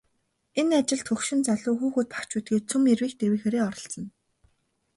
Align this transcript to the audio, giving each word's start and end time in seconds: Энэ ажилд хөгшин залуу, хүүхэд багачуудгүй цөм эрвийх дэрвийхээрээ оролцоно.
Энэ 0.59 0.73
ажилд 0.81 1.07
хөгшин 1.09 1.39
залуу, 1.47 1.75
хүүхэд 1.79 2.07
багачуудгүй 2.11 2.59
цөм 2.69 2.81
эрвийх 2.91 3.13
дэрвийхээрээ 3.17 3.63
оролцоно. 3.69 4.09